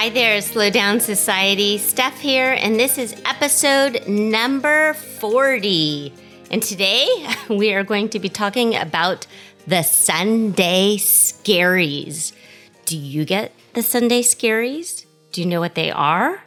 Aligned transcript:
Hi 0.00 0.08
there, 0.08 0.40
Slow 0.40 0.70
Down 0.70 0.98
Society. 0.98 1.76
Steph 1.76 2.18
here, 2.20 2.56
and 2.58 2.80
this 2.80 2.96
is 2.96 3.14
episode 3.26 4.08
number 4.08 4.94
40. 4.94 6.14
And 6.50 6.62
today 6.62 7.06
we 7.50 7.74
are 7.74 7.84
going 7.84 8.08
to 8.08 8.18
be 8.18 8.30
talking 8.30 8.74
about 8.74 9.26
the 9.66 9.82
Sunday 9.82 10.96
scaries. 10.96 12.32
Do 12.86 12.96
you 12.96 13.26
get 13.26 13.52
the 13.74 13.82
Sunday 13.82 14.22
scaries? 14.22 15.04
Do 15.32 15.42
you 15.42 15.46
know 15.46 15.60
what 15.60 15.74
they 15.74 15.90
are? 15.90 16.44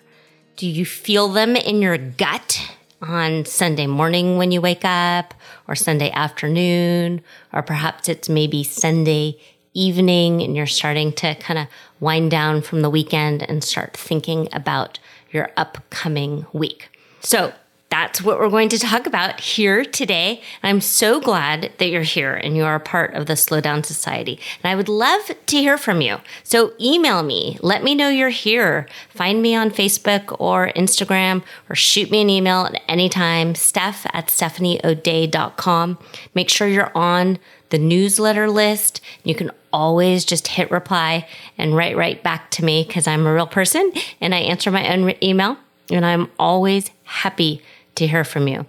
Do 0.55 0.67
you 0.67 0.83
feel 0.83 1.27
them 1.27 1.55
in 1.55 1.79
your 1.79 1.99
gut 1.99 2.59
on 3.03 3.45
Sunday 3.45 3.85
morning 3.85 4.37
when 4.37 4.51
you 4.51 4.61
wake 4.61 4.83
up, 4.83 5.35
or 5.67 5.75
Sunday 5.75 6.09
afternoon, 6.09 7.21
or 7.53 7.61
perhaps 7.61 8.09
it's 8.09 8.29
maybe 8.29 8.63
Sunday 8.63 9.37
evening 9.73 10.41
and 10.41 10.55
you're 10.55 10.65
starting 10.65 11.11
to 11.13 11.35
kind 11.35 11.59
of 11.59 11.67
wind 11.99 12.31
down 12.31 12.61
from 12.61 12.81
the 12.81 12.89
weekend 12.89 13.47
and 13.49 13.63
start 13.63 13.95
thinking 13.95 14.47
about 14.51 14.99
your 15.31 15.49
upcoming 15.57 16.45
week. 16.53 16.89
So 17.21 17.53
that's 17.93 18.23
what 18.23 18.39
we're 18.39 18.49
going 18.49 18.69
to 18.69 18.79
talk 18.79 19.05
about 19.05 19.39
here 19.39 19.85
today. 19.85 20.41
I'm 20.63 20.81
so 20.81 21.21
glad 21.21 21.71
that 21.77 21.89
you're 21.89 22.01
here 22.01 22.33
and 22.33 22.57
you 22.57 22.63
are 22.63 22.73
a 22.73 22.79
part 22.79 23.13
of 23.13 23.27
the 23.27 23.35
Slow 23.35 23.61
Down 23.61 23.83
Society. 23.83 24.39
And 24.63 24.71
I 24.71 24.75
would 24.75 24.89
love 24.89 25.29
to 25.45 25.57
hear 25.57 25.77
from 25.77 26.01
you. 26.01 26.17
So 26.43 26.73
email 26.81 27.21
me, 27.21 27.59
let 27.61 27.83
me 27.83 27.93
know 27.93 28.09
you're 28.09 28.29
here. 28.29 28.87
Find 29.09 29.43
me 29.43 29.53
on 29.53 29.69
Facebook 29.69 30.35
or 30.39 30.71
Instagram 30.75 31.43
or 31.69 31.75
shoot 31.75 32.09
me 32.09 32.21
an 32.21 32.31
email 32.31 32.65
at 32.65 32.81
any 32.87 33.09
time, 33.09 33.53
steph 33.53 34.07
at 34.11 34.29
stephanieodea.com. 34.29 35.99
Make 36.33 36.49
sure 36.49 36.67
you're 36.67 36.97
on 36.97 37.37
the 37.73 37.79
newsletter 37.79 38.47
list. 38.51 39.01
You 39.23 39.33
can 39.33 39.49
always 39.73 40.25
just 40.25 40.47
hit 40.47 40.69
reply 40.69 41.27
and 41.57 41.75
write 41.75 41.97
right 41.97 42.21
back 42.21 42.51
to 42.51 42.63
me 42.63 42.83
because 42.87 43.07
I'm 43.07 43.25
a 43.25 43.33
real 43.33 43.47
person 43.47 43.91
and 44.21 44.35
I 44.35 44.37
answer 44.37 44.69
my 44.69 44.93
own 44.93 45.11
email 45.23 45.57
and 45.89 46.05
I'm 46.05 46.29
always 46.37 46.91
happy 47.03 47.63
to 47.95 48.05
hear 48.05 48.23
from 48.23 48.47
you. 48.47 48.67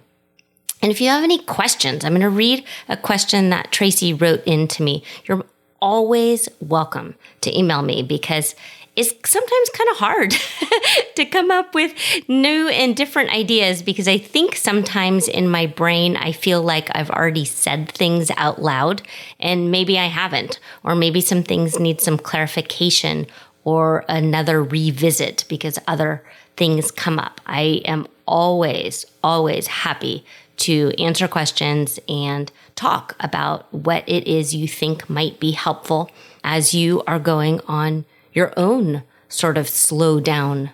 And 0.81 0.91
if 0.91 0.99
you 0.99 1.09
have 1.09 1.23
any 1.23 1.37
questions, 1.37 2.03
I'm 2.03 2.13
going 2.13 2.21
to 2.21 2.29
read 2.29 2.65
a 2.89 2.97
question 2.97 3.51
that 3.51 3.71
Tracy 3.71 4.11
wrote 4.11 4.43
in 4.43 4.67
to 4.69 4.81
me. 4.81 5.03
You're 5.25 5.45
always 5.81 6.49
welcome 6.59 7.15
to 7.41 7.57
email 7.57 7.81
me 7.81 8.03
because 8.03 8.55
it's 8.95 9.13
sometimes 9.29 9.69
kind 9.73 9.89
of 9.89 9.97
hard 9.97 10.31
to 11.15 11.25
come 11.25 11.51
up 11.51 11.75
with 11.75 11.93
new 12.29 12.69
and 12.69 12.95
different 12.95 13.29
ideas 13.31 13.81
because 13.81 14.07
I 14.07 14.17
think 14.17 14.55
sometimes 14.55 15.27
in 15.27 15.49
my 15.49 15.65
brain 15.65 16.15
I 16.15 16.31
feel 16.31 16.61
like 16.61 16.89
I've 16.95 17.09
already 17.09 17.45
said 17.45 17.91
things 17.91 18.31
out 18.37 18.61
loud 18.61 19.01
and 19.39 19.69
maybe 19.69 19.99
I 19.99 20.05
haven't, 20.05 20.59
or 20.83 20.95
maybe 20.95 21.19
some 21.19 21.43
things 21.43 21.79
need 21.79 21.99
some 21.99 22.17
clarification 22.17 23.27
or 23.65 24.05
another 24.07 24.63
revisit 24.63 25.43
because 25.49 25.77
other 25.87 26.23
things 26.55 26.91
come 26.91 27.19
up. 27.19 27.41
I 27.45 27.81
am 27.85 28.07
always, 28.25 29.05
always 29.23 29.67
happy 29.67 30.25
to 30.57 30.93
answer 30.97 31.27
questions 31.27 31.99
and 32.07 32.49
talk 32.75 33.15
about 33.19 33.73
what 33.73 34.07
it 34.07 34.27
is 34.27 34.53
you 34.53 34.67
think 34.67 35.09
might 35.09 35.39
be 35.39 35.51
helpful 35.51 36.09
as 36.43 36.73
you 36.73 37.01
are 37.07 37.19
going 37.19 37.61
on 37.67 38.05
your 38.33 38.53
own 38.57 39.03
sort 39.29 39.57
of 39.57 39.67
slow 39.67 40.19
down 40.19 40.69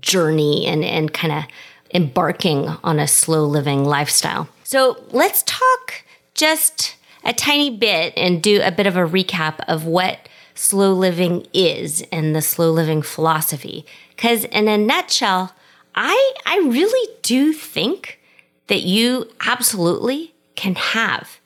journey 0.00 0.66
and, 0.66 0.84
and 0.84 1.12
kind 1.12 1.32
of 1.32 1.44
embarking 1.94 2.68
on 2.84 2.98
a 2.98 3.08
slow 3.08 3.44
living 3.44 3.84
lifestyle. 3.84 4.48
So 4.64 5.02
let's 5.10 5.42
talk 5.44 6.04
just 6.34 6.96
a 7.24 7.32
tiny 7.32 7.76
bit 7.76 8.12
and 8.16 8.42
do 8.42 8.60
a 8.62 8.70
bit 8.70 8.86
of 8.86 8.96
a 8.96 9.06
recap 9.06 9.56
of 9.66 9.84
what 9.84 10.28
slow 10.54 10.92
living 10.92 11.46
is 11.52 12.02
and 12.12 12.36
the 12.36 12.42
slow 12.42 12.70
living 12.70 13.02
philosophy. 13.02 13.86
Because 14.14 14.44
in 14.44 14.68
a 14.68 14.78
nutshell, 14.78 15.54
I, 15.94 16.32
I 16.46 16.58
really 16.58 17.14
do 17.22 17.52
think 17.52 18.20
that 18.68 18.82
you 18.82 19.28
absolutely 19.40 20.29
can 20.60 20.74
have 20.74 21.40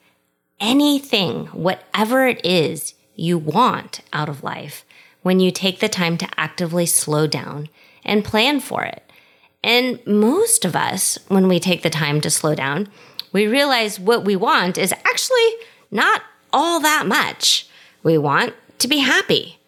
anything, 0.59 1.45
whatever 1.47 2.27
it 2.27 2.45
is 2.45 2.95
you 3.15 3.37
want 3.37 4.01
out 4.11 4.27
of 4.27 4.43
life 4.43 4.83
when 5.21 5.39
you 5.39 5.51
take 5.51 5.79
the 5.79 5.87
time 5.87 6.17
to 6.17 6.27
actively 6.37 6.85
slow 6.85 7.25
down 7.25 7.69
and 8.03 8.25
plan 8.25 8.59
for 8.59 8.83
it. 8.83 9.01
And 9.63 10.05
most 10.05 10.65
of 10.65 10.75
us, 10.75 11.17
when 11.29 11.47
we 11.47 11.61
take 11.61 11.81
the 11.81 11.89
time 11.89 12.19
to 12.21 12.29
slow 12.29 12.55
down, 12.55 12.89
we 13.31 13.47
realize 13.47 14.01
what 14.01 14.25
we 14.25 14.35
want 14.35 14.77
is 14.77 14.91
actually 14.91 15.49
not 15.89 16.21
all 16.51 16.81
that 16.81 17.07
much. 17.07 17.69
We 18.03 18.17
want 18.17 18.53
to 18.79 18.87
be 18.89 18.97
happy. 18.97 19.59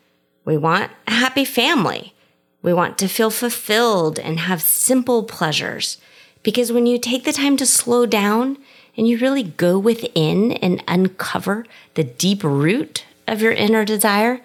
We 0.43 0.57
want 0.57 0.91
a 1.07 1.11
happy 1.11 1.45
family. 1.45 2.13
We 2.61 2.73
want 2.73 2.97
to 2.97 3.07
feel 3.07 3.31
fulfilled 3.31 4.19
and 4.19 4.41
have 4.41 4.61
simple 4.61 5.23
pleasures. 5.23 5.99
Because 6.43 6.69
when 6.69 6.85
you 6.85 6.99
take 6.99 7.23
the 7.23 7.31
time 7.31 7.55
to 7.57 7.65
slow 7.65 8.05
down 8.05 8.57
and 8.97 9.07
you 9.07 9.17
really 9.17 9.43
go 9.43 9.77
within 9.77 10.53
and 10.53 10.83
uncover 10.87 11.65
the 11.93 12.03
deep 12.03 12.43
root 12.43 13.05
of 13.27 13.41
your 13.41 13.51
inner 13.51 13.85
desire, 13.85 14.41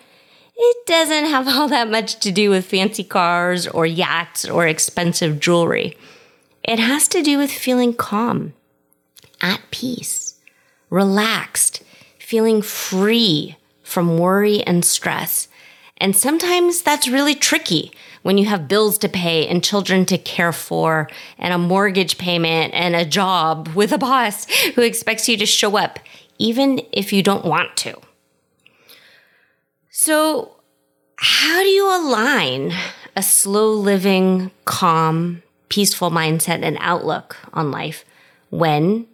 it 0.57 0.87
doesn't 0.87 1.27
have 1.27 1.49
all 1.49 1.69
that 1.69 1.91
much 1.91 2.21
to 2.21 2.31
do 2.31 2.51
with 2.51 2.67
fancy 2.67 3.03
cars 3.03 3.67
or 3.67 3.87
yachts 3.87 4.49
or 4.49 4.67
expensive 4.67 5.41
jewelry. 5.41 5.97
It 6.63 6.79
has 6.79 7.09
to 7.09 7.23
do 7.23 7.39
with 7.39 7.51
feeling 7.51 7.95
calm, 7.95 8.53
at 9.41 9.61
peace, 9.71 10.39
relaxed, 10.91 11.83
feeling 12.19 12.63
free 12.63 13.57
from 13.83 14.19
worry 14.19 14.63
and 14.63 14.85
stress. 14.85 15.49
And 15.97 16.15
sometimes 16.15 16.83
that's 16.83 17.09
really 17.09 17.35
tricky 17.35 17.93
when 18.23 18.39
you 18.39 18.47
have 18.47 18.69
bills 18.69 18.99
to 18.99 19.09
pay 19.09 19.47
and 19.47 19.63
children 19.63 20.07
to 20.07 20.19
care 20.19 20.53
for 20.53 21.09
and 21.39 21.53
a 21.53 21.59
mortgage 21.59 22.19
payment 22.19 22.73
and 22.75 22.95
a 22.95 23.05
job 23.05 23.69
with 23.69 23.93
a 23.93 23.99
boss 23.99 24.47
who 24.75 24.83
expects 24.83 25.29
you 25.29 25.37
to 25.37 25.47
show 25.47 25.77
up, 25.77 25.99
even 26.39 26.81
if 26.93 27.13
you 27.13 27.23
don't 27.23 27.45
want 27.45 27.77
to. 27.79 28.01
So, 29.91 30.57
how 31.17 31.63
do 31.63 31.69
you 31.69 31.87
align 31.87 32.73
a 33.15 33.23
slow 33.23 33.73
living, 33.73 34.51
calm, 34.65 35.43
peaceful 35.69 36.11
mindset 36.11 36.63
and 36.63 36.77
outlook 36.81 37.37
on 37.53 37.71
life 37.71 38.05
when 38.51 39.07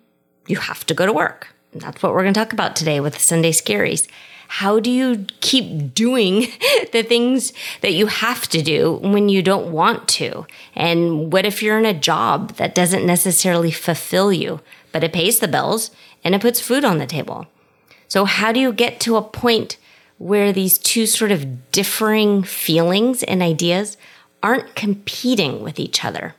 you 0.46 0.56
have 0.56 0.86
to 0.86 0.94
go 0.94 1.04
to 1.04 1.12
work? 1.12 1.48
That's 1.74 2.02
what 2.02 2.12
we're 2.12 2.22
going 2.22 2.32
to 2.32 2.40
talk 2.40 2.52
about 2.52 2.76
today 2.76 3.00
with 3.00 3.14
the 3.14 3.20
Sunday 3.20 3.52
Scaries 3.52 4.08
how 4.48 4.80
do 4.80 4.90
you 4.90 5.26
keep 5.40 5.94
doing 5.94 6.40
the 6.92 7.02
things 7.02 7.52
that 7.82 7.92
you 7.92 8.06
have 8.06 8.48
to 8.48 8.62
do 8.62 8.94
when 9.02 9.28
you 9.28 9.42
don't 9.42 9.70
want 9.70 10.08
to? 10.08 10.46
And 10.74 11.32
what 11.32 11.44
if 11.44 11.62
you're 11.62 11.78
in 11.78 11.84
a 11.84 11.98
job 11.98 12.54
that 12.54 12.74
doesn't 12.74 13.06
necessarily 13.06 13.70
fulfill 13.70 14.32
you, 14.32 14.60
but 14.90 15.04
it 15.04 15.12
pays 15.12 15.38
the 15.38 15.48
bills 15.48 15.90
and 16.24 16.34
it 16.34 16.40
puts 16.40 16.60
food 16.60 16.84
on 16.84 16.98
the 16.98 17.06
table? 17.06 17.46
So, 18.08 18.24
how 18.24 18.52
do 18.52 18.58
you 18.58 18.72
get 18.72 19.00
to 19.00 19.16
a 19.16 19.22
point 19.22 19.76
where 20.16 20.50
these 20.50 20.78
two 20.78 21.06
sort 21.06 21.30
of 21.30 21.70
differing 21.70 22.42
feelings 22.42 23.22
and 23.22 23.42
ideas 23.42 23.98
aren't 24.42 24.74
competing 24.74 25.62
with 25.62 25.78
each 25.78 26.04
other? 26.04 26.34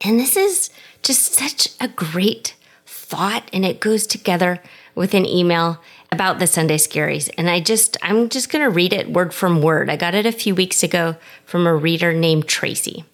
And 0.00 0.18
this 0.18 0.36
is 0.36 0.70
just 1.02 1.32
such 1.32 1.68
a 1.80 1.86
great 1.86 2.56
thought, 2.86 3.48
and 3.52 3.64
it 3.64 3.78
goes 3.78 4.06
together 4.06 4.60
with 4.96 5.14
an 5.14 5.26
email 5.26 5.80
about 6.12 6.38
the 6.38 6.46
Sunday 6.46 6.76
Scaries. 6.76 7.30
And 7.38 7.48
I 7.48 7.60
just, 7.60 7.96
I'm 8.02 8.28
just 8.28 8.50
going 8.50 8.64
to 8.64 8.70
read 8.70 8.92
it 8.92 9.12
word 9.12 9.32
from 9.32 9.62
word. 9.62 9.88
I 9.88 9.96
got 9.96 10.14
it 10.14 10.26
a 10.26 10.32
few 10.32 10.54
weeks 10.54 10.82
ago 10.82 11.16
from 11.44 11.66
a 11.66 11.74
reader 11.74 12.12
named 12.12 12.48
Tracy. 12.48 13.04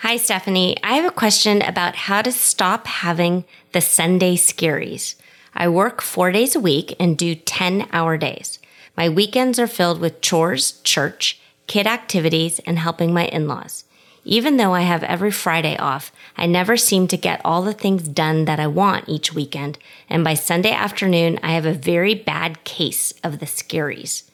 Hi, 0.00 0.16
Stephanie. 0.16 0.76
I 0.82 0.94
have 0.94 1.04
a 1.04 1.14
question 1.14 1.62
about 1.62 1.94
how 1.94 2.22
to 2.22 2.32
stop 2.32 2.86
having 2.86 3.44
the 3.72 3.80
Sunday 3.80 4.36
Scaries. 4.36 5.16
I 5.54 5.68
work 5.68 6.00
four 6.00 6.32
days 6.32 6.54
a 6.54 6.60
week 6.60 6.94
and 7.00 7.18
do 7.18 7.34
10 7.34 7.88
hour 7.92 8.16
days. 8.16 8.58
My 8.96 9.08
weekends 9.08 9.58
are 9.58 9.66
filled 9.66 10.00
with 10.00 10.20
chores, 10.20 10.80
church, 10.82 11.40
kid 11.66 11.86
activities, 11.86 12.60
and 12.60 12.78
helping 12.78 13.12
my 13.12 13.26
in 13.26 13.48
laws. 13.48 13.84
Even 14.24 14.56
though 14.56 14.74
I 14.74 14.82
have 14.82 15.02
every 15.02 15.30
Friday 15.30 15.76
off, 15.76 16.12
I 16.36 16.46
never 16.46 16.76
seem 16.76 17.06
to 17.08 17.16
get 17.16 17.40
all 17.44 17.62
the 17.62 17.72
things 17.72 18.06
done 18.06 18.44
that 18.44 18.60
I 18.60 18.66
want 18.66 19.08
each 19.08 19.34
weekend, 19.34 19.78
and 20.08 20.22
by 20.22 20.34
Sunday 20.34 20.72
afternoon, 20.72 21.38
I 21.42 21.52
have 21.52 21.66
a 21.66 21.72
very 21.72 22.14
bad 22.14 22.62
case 22.64 23.12
of 23.24 23.38
the 23.38 23.46
scaries. 23.46 24.24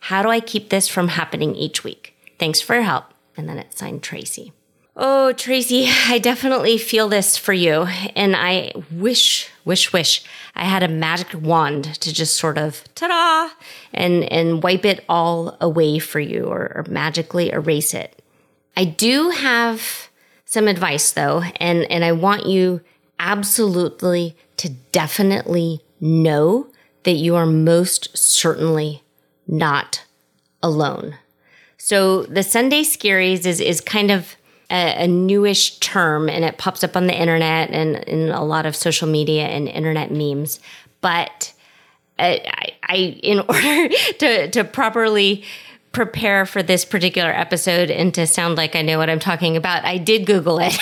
How 0.00 0.22
do 0.22 0.28
I 0.28 0.40
keep 0.40 0.70
this 0.70 0.88
from 0.88 1.08
happening 1.08 1.54
each 1.54 1.84
week? 1.84 2.14
Thanks 2.38 2.60
for 2.60 2.74
your 2.74 2.84
help. 2.84 3.06
And 3.36 3.48
then 3.48 3.58
it's 3.58 3.78
signed 3.78 4.02
Tracy. 4.02 4.52
Oh, 5.00 5.32
Tracy, 5.32 5.88
I 6.06 6.18
definitely 6.18 6.76
feel 6.76 7.08
this 7.08 7.36
for 7.36 7.52
you. 7.52 7.86
And 8.16 8.34
I 8.34 8.72
wish, 8.90 9.48
wish, 9.64 9.92
wish 9.92 10.24
I 10.56 10.64
had 10.64 10.82
a 10.82 10.88
magic 10.88 11.28
wand 11.40 11.84
to 12.00 12.12
just 12.12 12.34
sort 12.34 12.58
of 12.58 12.82
ta-da 12.96 13.54
and, 13.94 14.24
and 14.24 14.62
wipe 14.62 14.84
it 14.84 15.04
all 15.08 15.56
away 15.60 16.00
for 16.00 16.18
you 16.18 16.46
or, 16.46 16.72
or 16.74 16.84
magically 16.88 17.50
erase 17.50 17.94
it. 17.94 18.17
I 18.78 18.84
do 18.84 19.30
have 19.30 20.08
some 20.44 20.68
advice 20.68 21.10
though, 21.10 21.42
and, 21.56 21.82
and 21.90 22.04
I 22.04 22.12
want 22.12 22.46
you 22.46 22.80
absolutely 23.18 24.36
to 24.58 24.68
definitely 24.92 25.80
know 26.00 26.68
that 27.02 27.14
you 27.14 27.34
are 27.34 27.44
most 27.44 28.16
certainly 28.16 29.02
not 29.48 30.04
alone. 30.62 31.16
So 31.76 32.22
the 32.22 32.44
Sunday 32.44 32.82
Scaries 32.82 33.46
is, 33.46 33.60
is 33.60 33.80
kind 33.80 34.12
of 34.12 34.36
a, 34.70 35.04
a, 35.04 35.08
newish 35.08 35.80
term 35.80 36.28
and 36.28 36.44
it 36.44 36.58
pops 36.58 36.84
up 36.84 36.96
on 36.96 37.08
the 37.08 37.20
internet 37.20 37.70
and 37.70 37.96
in 38.04 38.28
a 38.28 38.44
lot 38.44 38.64
of 38.64 38.76
social 38.76 39.08
media 39.08 39.46
and 39.46 39.66
internet 39.66 40.12
memes. 40.12 40.60
But 41.00 41.52
uh, 42.16 42.36
I, 42.46 42.72
I 42.84 42.96
in 43.24 43.40
order 43.48 43.88
to, 44.18 44.50
to 44.50 44.62
properly 44.62 45.42
prepare 45.92 46.46
for 46.46 46.62
this 46.62 46.84
particular 46.84 47.30
episode 47.30 47.90
and 47.90 48.12
to 48.14 48.26
sound 48.26 48.56
like 48.56 48.76
I 48.76 48.82
know 48.82 48.98
what 48.98 49.10
I'm 49.10 49.18
talking 49.18 49.56
about, 49.56 49.84
I 49.84 49.98
did 49.98 50.26
Google 50.26 50.58
it. 50.60 50.78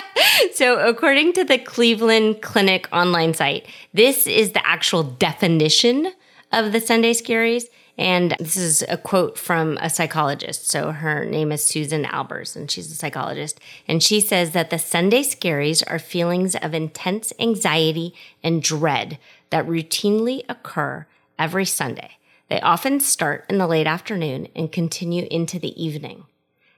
so, 0.54 0.78
according 0.86 1.32
to 1.34 1.44
the 1.44 1.58
Cleveland 1.58 2.42
Clinic 2.42 2.88
online 2.92 3.34
site, 3.34 3.66
this 3.92 4.26
is 4.26 4.52
the 4.52 4.66
actual 4.66 5.02
definition 5.02 6.12
of 6.52 6.72
the 6.72 6.80
Sunday 6.80 7.12
Scaries. 7.12 7.64
And 7.96 8.34
this 8.40 8.56
is 8.56 8.82
a 8.88 8.96
quote 8.96 9.38
from 9.38 9.78
a 9.80 9.88
psychologist. 9.88 10.68
So 10.68 10.90
her 10.90 11.24
name 11.24 11.52
is 11.52 11.62
Susan 11.62 12.04
Albers, 12.04 12.56
and 12.56 12.68
she's 12.68 12.90
a 12.90 12.94
psychologist. 12.96 13.60
And 13.86 14.02
she 14.02 14.20
says 14.20 14.50
that 14.50 14.70
the 14.70 14.80
Sunday 14.80 15.22
scaries 15.22 15.84
are 15.86 16.00
feelings 16.00 16.56
of 16.56 16.74
intense 16.74 17.32
anxiety 17.38 18.12
and 18.42 18.62
dread 18.62 19.18
that 19.50 19.66
routinely 19.66 20.42
occur 20.48 21.06
every 21.38 21.64
Sunday. 21.64 22.16
They 22.48 22.60
often 22.60 23.00
start 23.00 23.46
in 23.48 23.58
the 23.58 23.66
late 23.66 23.86
afternoon 23.86 24.48
and 24.54 24.70
continue 24.70 25.26
into 25.30 25.58
the 25.58 25.82
evening. 25.82 26.24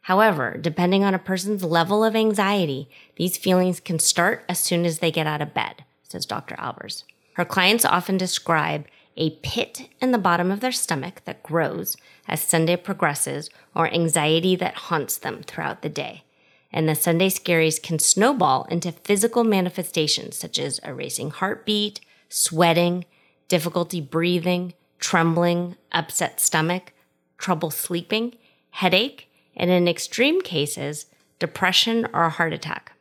However, 0.03 0.57
depending 0.61 1.03
on 1.03 1.15
a 1.15 1.19
person's 1.19 1.65
level 1.65 2.05
of 2.05 2.15
anxiety, 2.15 2.89
these 3.17 3.37
feelings 3.37 3.81
can 3.81 3.99
start 3.99 4.45
as 4.49 4.61
soon 4.61 4.85
as 4.85 5.01
they 5.01 5.11
get 5.11 5.27
out 5.27 5.43
of 5.43 5.55
bed, 5.55 5.85
says 6.05 6.25
Dr. 6.25 6.55
Albers. 6.57 7.03
Her 7.33 7.45
clients 7.45 7.85
often 7.85 8.17
describe 8.17 8.87
a 9.17 9.31
pit 9.43 9.89
in 10.01 10.13
the 10.13 10.19
bottom 10.19 10.51
of 10.51 10.61
their 10.61 10.73
stomach 10.73 11.23
that 11.25 11.43
grows 11.43 11.97
as 12.29 12.41
Sunday 12.41 12.77
progresses, 12.77 13.51
or 13.75 13.93
anxiety 13.93 14.57
that 14.57 14.75
haunts 14.75 15.17
them 15.17 15.43
throughout 15.43 15.83
the 15.83 15.89
day. 15.89 16.23
And 16.73 16.89
the 16.89 16.95
Sunday 16.95 17.29
scaries 17.29 17.83
can 17.83 17.99
snowball 17.99 18.65
into 18.65 18.93
physical 18.93 19.45
manifestations 19.45 20.37
such 20.37 20.59
as 20.59 20.81
a 20.83 20.93
racing 20.93 21.31
heartbeat, 21.31 22.01
sweating, 22.29 23.05
difficulty 23.49 24.01
breathing, 24.01 24.75
trembling, 24.99 25.77
upset 25.93 26.41
stomach, 26.41 26.93
trouble 27.39 27.71
sleeping, 27.71 28.35
headache, 28.71 29.29
and 29.57 29.71
in 29.71 29.89
extreme 29.89 30.41
cases, 30.41 31.07
depression 31.39 32.07
or 32.13 32.25
a 32.25 32.31
heart 32.31 32.53
attack. 32.53 32.93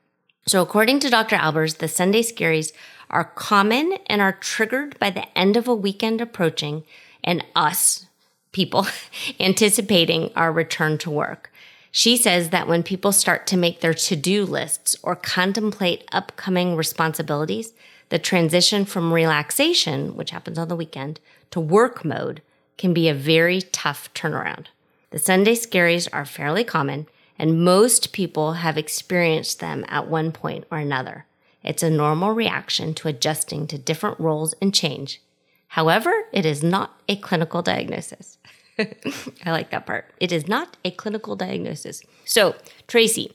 So, 0.47 0.62
according 0.62 1.00
to 1.00 1.09
Dr. 1.09 1.36
Albers, 1.38 1.77
the 1.77 1.88
Sunday 1.88 2.21
scaries 2.21 2.71
are 3.09 3.24
common 3.24 3.97
and 4.07 4.21
are 4.21 4.33
triggered 4.33 4.97
by 5.00 5.09
the 5.09 5.38
end 5.38 5.57
of 5.57 5.68
a 5.68 5.75
weekend 5.75 6.21
approaching 6.21 6.83
and 7.24 7.44
us, 7.56 8.06
people, 8.51 8.88
anticipating 9.39 10.31
our 10.36 10.51
return 10.51 10.97
to 11.00 11.09
work. 11.09 11.51
She 11.92 12.18
says 12.18 12.50
that 12.50 12.68
when 12.68 12.83
people 12.83 13.12
start 13.12 13.47
to 13.47 13.57
make 13.57 13.80
their 13.80 13.94
to 13.94 14.15
do 14.15 14.45
lists 14.45 14.97
or 15.01 15.15
contemplate 15.15 16.03
upcoming 16.12 16.75
responsibilities, 16.75 17.74
the 18.09 18.19
transition 18.19 18.86
from 18.86 19.13
relaxation, 19.13 20.15
which 20.15 20.31
happens 20.31 20.59
on 20.59 20.68
the 20.68 20.75
weekend, 20.75 21.19
to 21.56 21.62
work 21.62 22.04
mode 22.04 22.42
can 22.78 22.94
be 22.94 23.07
a 23.07 23.13
very 23.13 23.62
tough 23.62 24.13
turnaround. 24.13 24.66
The 25.12 25.19
Sunday 25.19 25.54
scaries 25.54 26.10
are 26.12 26.25
fairly 26.25 26.66
common, 26.66 27.07
and 27.40 27.63
most 27.63 28.12
people 28.12 28.56
have 28.56 28.78
experienced 28.78 29.62
them 29.62 29.86
at 29.88 30.10
one 30.10 30.34
point 30.34 30.66
or 30.69 30.80
another. 30.80 31.25
It's 31.63 31.81
a 31.81 31.90
normal 31.90 32.34
reaction 32.34 32.94
to 32.96 33.07
adjusting 33.07 33.68
to 33.68 33.78
different 33.78 34.19
roles 34.19 34.54
and 34.62 34.74
change. 34.74 35.22
However, 35.69 36.25
it 36.34 36.46
is 36.46 36.62
not 36.62 37.00
a 37.07 37.16
clinical 37.16 37.62
diagnosis. 37.62 38.38
I 38.78 39.52
like 39.52 39.69
that 39.69 39.86
part. 39.86 40.13
It 40.19 40.34
is 40.34 40.50
not 40.50 40.75
a 40.84 40.92
clinical 40.92 41.38
diagnosis. 41.38 42.02
So, 42.25 42.56
Tracy, 42.86 43.31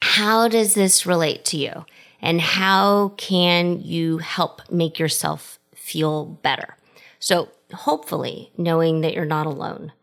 how 0.00 0.48
does 0.48 0.72
this 0.72 1.04
relate 1.04 1.44
to 1.44 1.58
you? 1.58 1.84
And 2.22 2.40
how 2.40 3.12
can 3.18 3.82
you 3.82 4.16
help 4.16 4.62
make 4.70 4.98
yourself 4.98 5.58
feel 5.74 6.24
better? 6.24 6.78
So, 7.24 7.48
hopefully, 7.72 8.52
knowing 8.58 9.00
that 9.00 9.14
you're 9.14 9.24
not 9.24 9.46
alone 9.46 9.94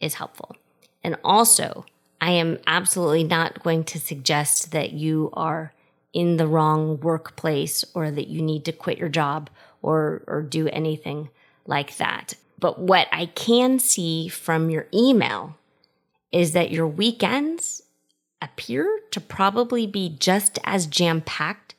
is 0.00 0.14
helpful. 0.14 0.56
And 1.04 1.18
also, 1.22 1.84
I 2.18 2.30
am 2.30 2.60
absolutely 2.66 3.24
not 3.24 3.62
going 3.62 3.84
to 3.84 4.00
suggest 4.00 4.72
that 4.72 4.92
you 4.92 5.28
are 5.34 5.74
in 6.14 6.38
the 6.38 6.46
wrong 6.46 6.98
workplace 7.00 7.84
or 7.92 8.10
that 8.10 8.28
you 8.28 8.40
need 8.40 8.64
to 8.64 8.72
quit 8.72 8.96
your 8.96 9.10
job 9.10 9.50
or, 9.82 10.22
or 10.26 10.40
do 10.40 10.66
anything 10.68 11.28
like 11.66 11.98
that. 11.98 12.36
But 12.58 12.78
what 12.78 13.06
I 13.12 13.26
can 13.26 13.78
see 13.78 14.28
from 14.28 14.70
your 14.70 14.86
email 14.94 15.58
is 16.30 16.52
that 16.52 16.70
your 16.70 16.88
weekends 16.88 17.82
appear 18.40 19.00
to 19.10 19.20
probably 19.20 19.86
be 19.86 20.16
just 20.18 20.58
as 20.64 20.86
jam 20.86 21.20
packed 21.20 21.74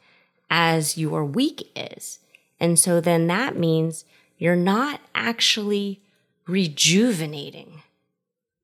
as 0.52 1.00
your 1.00 1.26
week 1.26 1.72
is. 1.76 2.20
And 2.60 2.78
so 2.78 3.02
then 3.02 3.26
that 3.26 3.58
means 3.58 4.06
you're 4.44 4.58
not 4.58 5.00
actually 5.16 6.02
rejuvenating 6.48 7.82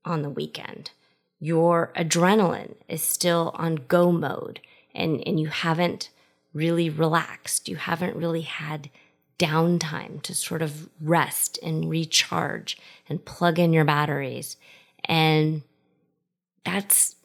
on 0.04 0.20
the 0.20 0.28
weekend. 0.28 0.90
Your 1.38 1.90
adrenaline 1.96 2.74
is 2.86 3.02
still 3.02 3.52
on 3.54 3.76
go 3.88 4.12
mode 4.12 4.60
and, 4.94 5.26
and 5.26 5.40
you 5.40 5.46
haven't 5.46 6.10
really 6.52 6.90
relaxed. 6.90 7.66
You 7.66 7.76
haven't 7.76 8.14
really 8.14 8.42
had 8.42 8.90
downtime 9.38 10.20
to 10.20 10.34
sort 10.34 10.60
of 10.60 10.90
rest 11.00 11.58
and 11.62 11.88
recharge 11.88 12.76
and 13.08 13.24
plug 13.24 13.58
in 13.58 13.72
your 13.72 13.86
batteries. 13.86 14.58
And 15.06 15.62
that's 16.62 17.16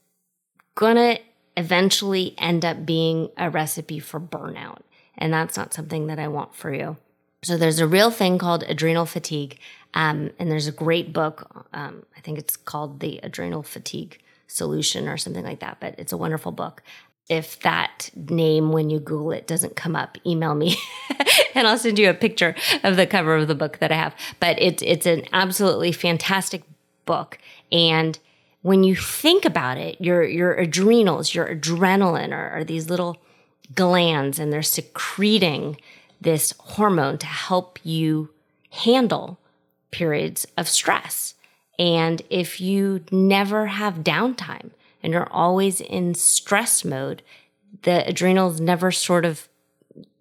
gonna 0.76 1.18
eventually 1.58 2.36
end 2.38 2.64
up 2.64 2.86
being 2.86 3.32
a 3.36 3.50
recipe 3.50 4.00
for 4.00 4.22
burnout. 4.22 4.80
And 5.18 5.34
that's 5.34 5.58
not 5.58 5.74
something 5.74 6.08
that 6.08 6.20
I 6.20 6.30
want 6.30 6.56
for 6.56 6.74
you. 6.74 6.96
So 7.46 7.58
there's 7.58 7.80
a 7.80 7.88
real 7.88 8.10
thing 8.10 8.40
called 8.40 8.64
adrenal 8.64 9.06
fatigue. 9.06 9.60
Um, 9.94 10.32
and 10.40 10.50
there's 10.50 10.66
a 10.66 10.72
great 10.72 11.14
book. 11.14 11.68
Um, 11.74 12.04
I 12.18 12.20
think 12.22 12.40
it's 12.40 12.58
called 12.58 13.00
The 13.02 13.20
Adrenal 13.22 13.62
Fatigue 13.62 14.20
Solution 14.48 15.08
or 15.08 15.16
something 15.16 15.46
like 15.46 15.60
that, 15.60 15.78
but 15.80 15.94
it's 16.00 16.12
a 16.12 16.18
wonderful 16.18 16.52
book 16.52 16.82
if 17.28 17.60
that 17.62 18.12
name 18.16 18.72
when 18.72 18.92
you 18.92 19.00
google 19.00 19.32
it 19.32 19.48
doesn't 19.48 19.76
come 19.76 19.96
up 19.96 20.16
email 20.28 20.54
me 20.54 20.78
and 21.56 21.68
i'll 21.68 21.76
send 21.76 21.98
you 21.98 22.08
a 22.08 22.14
picture 22.14 22.54
of 22.84 22.98
the 22.98 23.08
cover 23.08 23.36
of 23.36 23.48
the 23.48 23.56
book 23.56 23.80
that 23.80 23.92
i 23.92 23.96
have 23.96 24.14
but 24.40 24.62
it's 24.62 24.84
it's 24.84 25.08
an 25.08 25.24
absolutely 25.34 25.92
fantastic 25.92 26.62
book 27.08 27.40
and 27.72 28.20
when 28.62 28.84
you 28.84 28.96
think 28.96 29.44
about 29.44 29.76
it 29.80 30.00
your 30.00 30.24
your 30.24 30.54
adrenals 30.54 31.34
your 31.34 31.48
adrenaline 31.48 32.32
are, 32.32 32.52
are 32.52 32.64
these 32.64 32.92
little 32.92 33.18
glands 33.74 34.38
and 34.38 34.54
they're 34.54 34.62
secreting 34.62 35.76
this 36.26 36.54
hormone 36.60 37.18
to 37.20 37.26
help 37.26 37.80
you 37.84 38.30
handle 38.70 39.40
periods 39.92 40.46
of 40.58 40.68
stress 40.68 41.36
and 41.78 42.22
if 42.30 42.62
you 42.62 43.04
never 43.12 43.68
have 43.68 43.96
downtime 43.96 44.72
and 45.04 45.14
you're 45.14 45.32
always 45.32 45.82
in 45.82 46.16
stress 46.16 46.86
mode, 46.86 47.22
the 47.84 48.08
adrenals 48.08 48.60
never 48.60 48.92
sort 48.92 49.26
of 49.26 49.48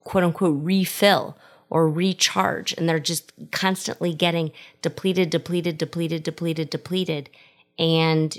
quote 0.00 0.25
unquote 0.25 0.58
refill 0.62 1.37
or 1.70 1.88
recharge. 1.88 2.73
And 2.73 2.88
they're 2.88 2.99
just 2.99 3.32
constantly 3.52 4.12
getting 4.12 4.52
depleted, 4.82 5.30
depleted, 5.30 5.78
depleted, 5.78 6.23
depleted, 6.23 6.70
depleted. 6.70 7.30
And 7.78 8.37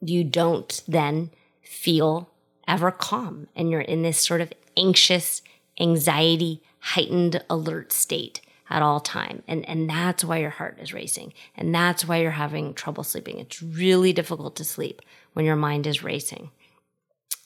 you 0.00 0.24
don't 0.24 0.82
then 0.88 1.30
feel 1.62 2.28
ever 2.66 2.90
calm. 2.90 3.46
And 3.54 3.70
you're 3.70 3.80
in 3.80 4.02
this 4.02 4.18
sort 4.18 4.40
of 4.40 4.52
anxious, 4.76 5.42
anxiety, 5.82 6.62
heightened 6.78 7.44
alert 7.50 7.92
state 7.92 8.40
at 8.70 8.82
all 8.82 9.00
time. 9.00 9.42
And, 9.46 9.68
and 9.68 9.90
that's 9.90 10.24
why 10.24 10.38
your 10.38 10.50
heart 10.50 10.78
is 10.80 10.94
racing. 10.94 11.34
And 11.56 11.74
that's 11.74 12.06
why 12.06 12.18
you're 12.18 12.30
having 12.30 12.72
trouble 12.72 13.04
sleeping. 13.04 13.38
It's 13.38 13.62
really 13.62 14.12
difficult 14.14 14.56
to 14.56 14.64
sleep 14.64 15.02
when 15.34 15.44
your 15.44 15.56
mind 15.56 15.86
is 15.86 16.02
racing. 16.02 16.50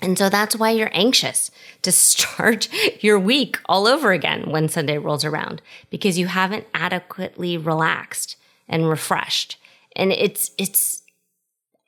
And 0.01 0.19
so 0.19 0.29
that's 0.29 0.55
why 0.55 0.71
you're 0.71 0.91
anxious 0.93 1.51
to 1.83 1.91
start 1.93 2.69
your 3.03 3.19
week 3.19 3.59
all 3.67 3.89
over 3.89 4.13
again 4.13 4.51
when 4.51 4.69
Sunday 4.69 4.99
rolls 4.99 5.25
around 5.25 5.63
because 5.91 6.19
you 6.19 6.29
haven't 6.29 6.67
adequately 6.75 7.57
relaxed 7.57 8.37
and 8.69 8.89
refreshed. 8.89 9.59
And 9.97 10.13
it's, 10.13 10.51
it's 10.59 11.03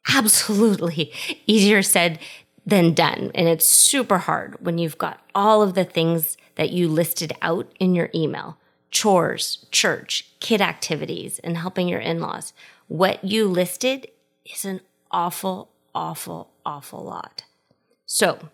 absolutely 0.08 1.12
easier 1.46 1.82
said 1.82 2.18
than 2.68 2.92
done. 2.92 3.30
And 3.34 3.48
it's 3.48 3.66
super 3.66 4.18
hard 4.18 4.56
when 4.60 4.76
you've 4.76 4.98
got 4.98 5.20
all 5.34 5.62
of 5.62 5.72
the 5.72 5.84
things 5.84 6.36
that 6.56 6.70
you 6.70 6.86
listed 6.86 7.32
out 7.40 7.72
in 7.80 7.94
your 7.94 8.10
email 8.14 8.58
chores, 8.90 9.66
church, 9.70 10.26
kid 10.40 10.62
activities, 10.62 11.38
and 11.40 11.58
helping 11.58 11.88
your 11.88 12.00
in 12.00 12.20
laws. 12.20 12.54
What 12.86 13.22
you 13.22 13.46
listed 13.46 14.08
is 14.46 14.64
an 14.64 14.80
awful, 15.10 15.68
awful, 15.94 16.50
awful 16.64 17.04
lot. 17.04 17.44
So, 18.06 18.48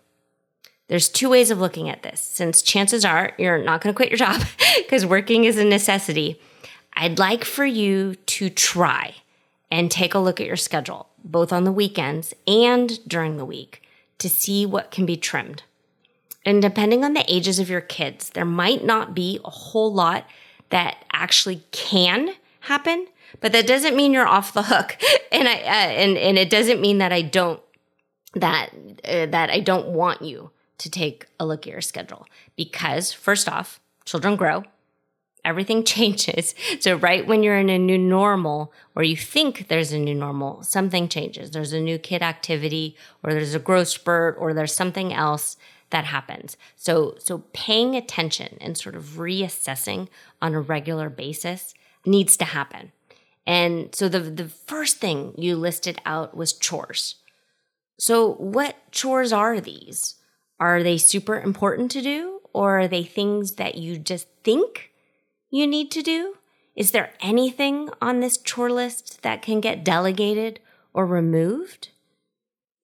there's 0.87 1.09
two 1.09 1.29
ways 1.29 1.51
of 1.51 1.59
looking 1.59 1.89
at 1.89 2.03
this. 2.03 2.21
Since 2.21 2.61
chances 2.61 3.05
are 3.05 3.31
you're 3.37 3.63
not 3.63 3.81
going 3.81 3.93
to 3.93 3.97
quit 3.97 4.09
your 4.09 4.17
job 4.17 4.41
because 4.77 5.05
working 5.05 5.45
is 5.45 5.57
a 5.57 5.65
necessity, 5.65 6.39
I'd 6.93 7.17
like 7.17 7.43
for 7.43 7.65
you 7.65 8.15
to 8.15 8.49
try 8.49 9.15
and 9.71 9.89
take 9.89 10.13
a 10.13 10.19
look 10.19 10.39
at 10.39 10.47
your 10.47 10.57
schedule, 10.57 11.07
both 11.23 11.51
on 11.51 11.63
the 11.63 11.71
weekends 11.71 12.33
and 12.45 12.99
during 13.07 13.37
the 13.37 13.45
week, 13.45 13.84
to 14.19 14.29
see 14.29 14.65
what 14.65 14.91
can 14.91 15.05
be 15.05 15.17
trimmed. 15.17 15.63
And 16.45 16.61
depending 16.61 17.03
on 17.03 17.13
the 17.13 17.25
ages 17.27 17.59
of 17.59 17.69
your 17.69 17.81
kids, 17.81 18.29
there 18.29 18.45
might 18.45 18.83
not 18.83 19.15
be 19.15 19.39
a 19.43 19.49
whole 19.49 19.91
lot 19.91 20.25
that 20.69 21.03
actually 21.11 21.63
can 21.71 22.35
happen, 22.61 23.07
but 23.41 23.51
that 23.51 23.67
doesn't 23.67 23.95
mean 23.95 24.13
you're 24.13 24.27
off 24.27 24.53
the 24.53 24.63
hook. 24.63 24.97
And 25.31 25.49
I 25.49 25.55
uh, 25.55 25.89
and 26.01 26.17
and 26.17 26.37
it 26.37 26.49
doesn't 26.49 26.79
mean 26.79 26.99
that 26.99 27.11
I 27.11 27.21
don't 27.21 27.59
that 28.35 28.69
uh, 29.03 29.25
that 29.25 29.49
I 29.49 29.59
don't 29.59 29.89
want 29.89 30.21
you 30.21 30.51
to 30.77 30.89
take 30.89 31.25
a 31.41 31.45
look 31.45 31.67
at 31.67 31.73
your 31.73 31.81
schedule 31.81 32.25
because 32.55 33.11
first 33.11 33.49
off, 33.49 33.81
children 34.05 34.37
grow, 34.37 34.63
everything 35.45 35.83
changes. 35.95 36.55
So 36.79 36.95
right 36.95 37.25
when 37.25 37.43
you're 37.43 37.57
in 37.57 37.69
a 37.69 37.79
new 37.79 37.97
normal 37.97 38.73
or 38.95 39.03
you 39.03 39.15
think 39.15 39.67
there's 39.67 39.93
a 39.93 39.99
new 39.99 40.15
normal, 40.15 40.63
something 40.63 41.07
changes. 41.07 41.51
There's 41.51 41.73
a 41.73 41.79
new 41.79 41.97
kid 41.97 42.21
activity 42.21 42.97
or 43.23 43.33
there's 43.33 43.55
a 43.55 43.59
growth 43.59 43.87
spurt 43.87 44.35
or 44.39 44.53
there's 44.53 44.73
something 44.73 45.13
else 45.13 45.57
that 45.91 46.05
happens. 46.05 46.57
So 46.75 47.15
so 47.19 47.43
paying 47.53 47.95
attention 47.95 48.57
and 48.59 48.77
sort 48.77 48.95
of 48.95 49.03
reassessing 49.17 50.07
on 50.41 50.53
a 50.53 50.59
regular 50.59 51.09
basis 51.09 51.73
needs 52.05 52.35
to 52.37 52.45
happen. 52.45 52.91
And 53.45 53.93
so 53.93 54.09
the 54.09 54.19
the 54.19 54.49
first 54.49 54.97
thing 54.97 55.33
you 55.37 55.55
listed 55.55 56.01
out 56.05 56.35
was 56.35 56.53
chores. 56.53 57.15
So 57.97 58.33
what 58.33 58.75
chores 58.91 59.31
are 59.31 59.61
these? 59.61 60.15
Are 60.59 60.83
they 60.83 60.97
super 60.97 61.39
important 61.39 61.91
to 61.91 62.01
do 62.01 62.41
or 62.53 62.79
are 62.79 62.87
they 62.87 63.03
things 63.03 63.55
that 63.55 63.75
you 63.75 63.97
just 63.97 64.27
think 64.43 64.91
you 65.55 65.67
need 65.67 65.91
to 65.91 66.01
do? 66.01 66.37
Is 66.75 66.91
there 66.91 67.13
anything 67.21 67.89
on 68.01 68.19
this 68.19 68.37
chore 68.37 68.69
list 68.69 69.21
that 69.21 69.41
can 69.41 69.61
get 69.61 69.85
delegated 69.85 70.59
or 70.93 71.05
removed? 71.05 71.89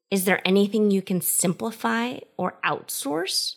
Is 0.09 0.25
there 0.25 0.41
anything 0.45 0.91
you 0.91 1.01
can 1.01 1.21
simplify 1.21 2.19
or 2.37 2.55
outsource? 2.63 3.55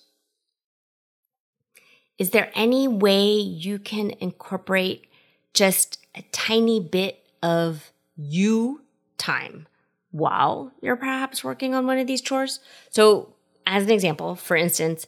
Is 2.19 2.31
there 2.31 2.51
any 2.55 2.87
way 2.87 3.33
you 3.35 3.79
can 3.79 4.11
incorporate 4.21 5.07
just 5.53 5.99
a 6.15 6.23
tiny 6.31 6.81
bit 6.81 7.25
of 7.43 7.93
you 8.17 8.83
time 9.19 9.67
while 10.13 10.73
you're 10.81 10.97
perhaps 10.97 11.43
working 11.43 11.75
on 11.75 11.87
one 11.87 11.99
of 11.99 12.07
these 12.07 12.21
chores? 12.21 12.61
So, 12.91 13.35
as 13.67 13.85
an 13.85 13.91
example, 13.91 14.37
for 14.37 14.57
instance, 14.57 15.07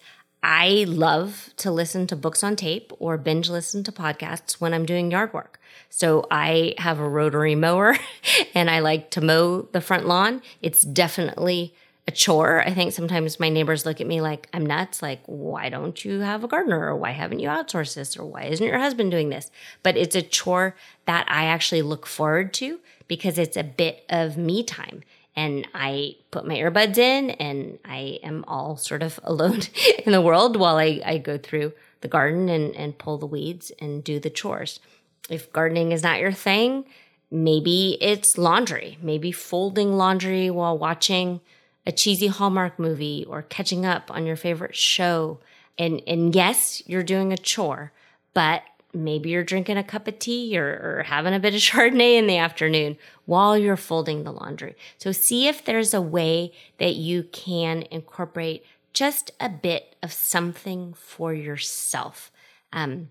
I 0.48 0.84
love 0.86 1.50
to 1.56 1.72
listen 1.72 2.06
to 2.06 2.14
books 2.14 2.44
on 2.44 2.54
tape 2.54 2.92
or 3.00 3.18
binge 3.18 3.50
listen 3.50 3.82
to 3.82 3.90
podcasts 3.90 4.60
when 4.60 4.72
I'm 4.72 4.86
doing 4.86 5.10
yard 5.10 5.32
work. 5.32 5.58
So 5.90 6.24
I 6.30 6.76
have 6.78 7.00
a 7.00 7.08
rotary 7.08 7.56
mower 7.56 7.96
and 8.54 8.70
I 8.70 8.78
like 8.78 9.10
to 9.10 9.20
mow 9.20 9.62
the 9.62 9.80
front 9.80 10.06
lawn. 10.06 10.40
It's 10.62 10.82
definitely 10.82 11.74
a 12.06 12.12
chore. 12.12 12.60
I 12.60 12.72
think 12.74 12.92
sometimes 12.92 13.40
my 13.40 13.48
neighbors 13.48 13.84
look 13.84 14.00
at 14.00 14.06
me 14.06 14.20
like 14.20 14.48
I'm 14.54 14.64
nuts, 14.64 15.02
like, 15.02 15.20
why 15.26 15.68
don't 15.68 16.04
you 16.04 16.20
have 16.20 16.44
a 16.44 16.48
gardener? 16.48 16.78
Or 16.78 16.94
why 16.94 17.10
haven't 17.10 17.40
you 17.40 17.48
outsourced 17.48 17.96
this? 17.96 18.16
Or 18.16 18.24
why 18.24 18.44
isn't 18.44 18.64
your 18.64 18.78
husband 18.78 19.10
doing 19.10 19.30
this? 19.30 19.50
But 19.82 19.96
it's 19.96 20.14
a 20.14 20.22
chore 20.22 20.76
that 21.06 21.26
I 21.28 21.46
actually 21.46 21.82
look 21.82 22.06
forward 22.06 22.54
to 22.54 22.78
because 23.08 23.36
it's 23.36 23.56
a 23.56 23.64
bit 23.64 24.04
of 24.08 24.36
me 24.36 24.62
time. 24.62 25.02
And 25.36 25.68
I 25.74 26.16
put 26.30 26.46
my 26.46 26.54
earbuds 26.54 26.96
in 26.96 27.30
and 27.30 27.78
I 27.84 28.18
am 28.22 28.44
all 28.48 28.76
sort 28.76 29.02
of 29.02 29.20
alone 29.24 29.60
in 30.04 30.12
the 30.12 30.22
world 30.22 30.56
while 30.56 30.76
I, 30.76 31.00
I 31.04 31.18
go 31.18 31.38
through 31.38 31.72
the 32.00 32.08
garden 32.08 32.48
and, 32.48 32.74
and 32.74 32.98
pull 32.98 33.18
the 33.18 33.26
weeds 33.26 33.70
and 33.78 34.02
do 34.02 34.18
the 34.18 34.30
chores. 34.30 34.80
If 35.28 35.52
gardening 35.52 35.92
is 35.92 36.02
not 36.02 36.20
your 36.20 36.32
thing, 36.32 36.84
maybe 37.30 37.98
it's 38.00 38.38
laundry, 38.38 38.98
maybe 39.02 39.32
folding 39.32 39.96
laundry 39.96 40.50
while 40.50 40.78
watching 40.78 41.40
a 41.86 41.92
cheesy 41.92 42.26
Hallmark 42.26 42.78
movie 42.78 43.24
or 43.28 43.42
catching 43.42 43.86
up 43.86 44.10
on 44.10 44.26
your 44.26 44.36
favorite 44.36 44.76
show. 44.76 45.38
And, 45.78 46.02
and 46.06 46.34
yes, 46.34 46.82
you're 46.86 47.02
doing 47.02 47.32
a 47.32 47.36
chore, 47.36 47.92
but 48.34 48.62
maybe 48.96 49.30
you're 49.30 49.44
drinking 49.44 49.76
a 49.76 49.84
cup 49.84 50.08
of 50.08 50.18
tea 50.18 50.58
or, 50.58 50.66
or, 50.66 51.04
having 51.06 51.34
a 51.34 51.38
bit 51.38 51.54
of 51.54 51.60
Chardonnay 51.60 52.16
in 52.16 52.26
the 52.26 52.38
afternoon 52.38 52.96
while 53.24 53.56
you're 53.56 53.76
folding 53.76 54.24
the 54.24 54.32
laundry. 54.32 54.74
So 54.98 55.12
see 55.12 55.48
if 55.48 55.64
there's 55.64 55.94
a 55.94 56.02
way 56.02 56.52
that 56.78 56.94
you 56.94 57.24
can 57.24 57.84
incorporate 57.90 58.64
just 58.92 59.30
a 59.38 59.48
bit 59.48 59.96
of 60.02 60.12
something 60.12 60.94
for 60.94 61.34
yourself. 61.34 62.32
Um, 62.72 63.10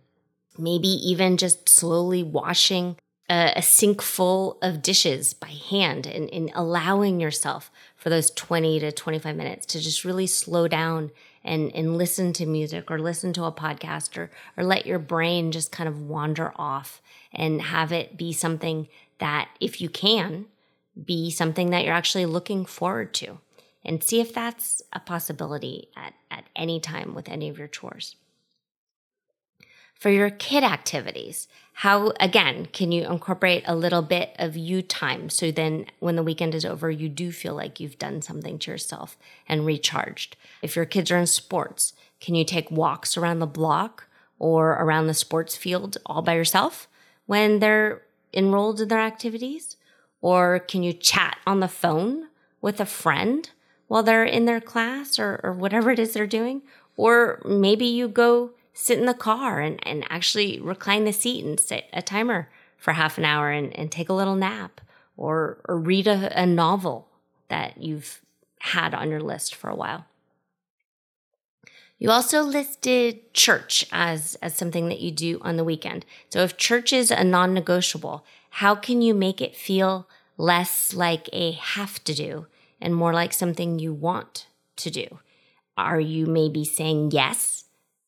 maybe 0.57 0.87
even 0.87 1.37
just 1.37 1.69
slowly 1.69 2.23
washing 2.23 2.97
a, 3.29 3.53
a, 3.55 3.61
sink 3.61 4.01
full 4.01 4.57
of 4.61 4.81
dishes 4.81 5.33
by 5.33 5.47
hand 5.47 6.05
and, 6.05 6.29
and 6.31 6.51
allowing 6.53 7.19
yourself 7.19 7.71
for 7.95 8.09
those 8.09 8.29
20 8.31 8.79
to 8.79 8.91
25 8.91 9.35
minutes 9.35 9.65
to 9.67 9.79
just 9.79 10.05
really 10.05 10.27
slow 10.27 10.67
down 10.67 11.11
and, 11.45 11.73
and 11.73 11.97
listen 11.97 12.33
to 12.33 12.45
music 12.45 12.91
or 12.91 12.99
listen 12.99 13.31
to 13.33 13.45
a 13.45 13.51
podcast 13.51 14.17
or, 14.17 14.29
or 14.57 14.63
let 14.65 14.85
your 14.85 14.99
brain 14.99 15.51
just 15.51 15.71
kind 15.71 15.87
of 15.87 16.01
wander 16.01 16.51
off 16.57 17.01
and 17.31 17.61
have 17.61 17.93
it 17.93 18.17
be 18.17 18.33
something 18.33 18.89
that, 19.19 19.49
if 19.61 19.79
you 19.79 19.87
can, 19.87 20.45
be 21.05 21.29
something 21.29 21.69
that 21.69 21.85
you're 21.85 21.93
actually 21.93 22.25
looking 22.25 22.65
forward 22.65 23.13
to. 23.13 23.39
And 23.85 24.03
see 24.03 24.19
if 24.19 24.33
that's 24.33 24.81
a 24.91 24.99
possibility 24.99 25.89
at, 25.95 26.13
at 26.31 26.45
any 26.55 26.79
time 26.79 27.13
with 27.13 27.29
any 27.29 27.49
of 27.49 27.59
your 27.59 27.67
chores 27.67 28.15
for 29.99 30.09
your 30.09 30.29
kid 30.29 30.63
activities. 30.63 31.47
How, 31.79 32.13
again, 32.19 32.67
can 32.67 32.91
you 32.91 33.05
incorporate 33.05 33.63
a 33.65 33.75
little 33.75 34.01
bit 34.01 34.33
of 34.37 34.55
you 34.55 34.81
time 34.81 35.29
so 35.29 35.51
then 35.51 35.87
when 35.99 36.15
the 36.15 36.23
weekend 36.23 36.55
is 36.55 36.63
over, 36.63 36.89
you 36.89 37.09
do 37.09 37.31
feel 37.31 37.53
like 37.53 37.79
you've 37.79 37.99
done 37.99 38.21
something 38.21 38.59
to 38.59 38.71
yourself 38.71 39.17
and 39.47 39.65
recharged? 39.65 40.37
If 40.61 40.75
your 40.75 40.85
kids 40.85 41.11
are 41.11 41.17
in 41.17 41.27
sports, 41.27 41.93
can 42.21 42.33
you 42.33 42.45
take 42.45 42.71
walks 42.71 43.17
around 43.17 43.39
the 43.39 43.47
block 43.47 44.07
or 44.39 44.71
around 44.71 45.07
the 45.07 45.13
sports 45.13 45.55
field 45.55 45.97
all 46.05 46.21
by 46.21 46.35
yourself 46.35 46.87
when 47.25 47.59
they're 47.59 48.01
enrolled 48.33 48.81
in 48.81 48.87
their 48.87 48.99
activities? 48.99 49.77
Or 50.21 50.59
can 50.59 50.81
you 50.81 50.93
chat 50.93 51.37
on 51.45 51.59
the 51.59 51.67
phone 51.67 52.29
with 52.61 52.79
a 52.79 52.85
friend 52.85 53.49
while 53.87 54.01
they're 54.01 54.23
in 54.23 54.45
their 54.45 54.61
class 54.61 55.19
or, 55.19 55.39
or 55.43 55.53
whatever 55.53 55.91
it 55.91 55.99
is 55.99 56.13
they're 56.13 56.25
doing? 56.25 56.61
Or 56.97 57.41
maybe 57.45 57.85
you 57.85 58.07
go 58.07 58.51
sit 58.75 58.99
in 58.99 59.05
the 59.05 59.13
car 59.13 59.61
and, 59.61 59.79
and 59.87 60.05
actually 60.09 60.59
recline 60.59 61.05
the 61.05 61.13
seat 61.13 61.43
and 61.43 61.59
set 61.59 61.89
a 61.93 62.01
timer 62.01 62.49
for 62.77 62.93
half 62.93 63.17
an 63.17 63.25
hour 63.25 63.49
and, 63.49 63.73
and 63.79 63.91
take 63.91 64.09
a 64.09 64.13
little 64.13 64.35
nap 64.35 64.81
or, 65.17 65.57
or 65.67 65.79
read 65.79 66.05
a, 66.05 66.39
a 66.39 66.45
novel 66.45 67.07
that 67.47 67.81
you've 67.81 68.21
had 68.59 68.93
on 68.93 69.09
your 69.09 69.21
list 69.21 69.55
for 69.55 69.69
a 69.69 69.75
while. 69.75 70.05
You 71.97 72.11
also 72.11 72.41
listed 72.43 73.33
church 73.33 73.87
as, 73.93 74.35
as 74.41 74.55
something 74.55 74.89
that 74.89 74.99
you 74.99 75.11
do 75.11 75.39
on 75.41 75.55
the 75.55 75.63
weekend. 75.63 76.05
So 76.29 76.41
if 76.41 76.57
church 76.57 76.91
is 76.91 77.09
a 77.09 77.23
non 77.23 77.53
negotiable, 77.53 78.25
how 78.49 78.75
can 78.75 79.01
you 79.01 79.13
make 79.13 79.39
it 79.39 79.55
feel 79.55 80.07
less 80.37 80.93
like 80.93 81.29
a 81.31 81.51
have 81.51 82.03
to 82.03 82.13
do 82.13 82.47
and 82.81 82.93
more 82.93 83.13
like 83.13 83.31
something 83.31 83.79
you 83.79 83.93
want 83.93 84.47
to 84.75 84.89
do? 84.89 85.19
Are 85.77 85.99
you 85.99 86.25
maybe 86.25 86.65
saying 86.65 87.11
yes 87.11 87.64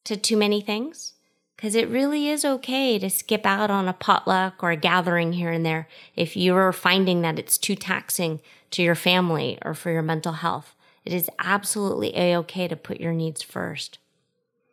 to 0.08 0.18
too 0.18 0.38
many 0.38 0.62
things? 0.62 1.14
Because 1.56 1.76
it 1.76 1.90
really 1.90 2.28
is 2.28 2.46
okay 2.46 3.00
to 3.00 3.10
skip 3.10 3.46
out 3.46 3.72
on 3.72 3.88
a 3.88 3.94
potluck 3.94 4.64
or 4.64 4.72
a 4.72 4.76
gathering 4.76 5.34
here 5.34 5.52
and 5.52 5.66
there 5.66 5.88
if 6.16 6.38
you're 6.38 6.72
finding 6.72 7.22
that 7.22 7.40
it's 7.40 7.58
too 7.58 7.76
taxing 7.76 8.40
to 8.72 8.84
your 8.84 8.96
family 8.96 9.58
or 9.64 9.74
for 9.74 9.92
your 9.92 10.02
mental 10.02 10.34
health. 10.34 10.76
It 11.04 11.14
is 11.14 11.30
absolutely 11.40 12.16
a 12.16 12.36
okay 12.38 12.68
to 12.68 12.76
put 12.76 13.00
your 13.00 13.14
needs 13.14 13.42
first. 13.42 13.98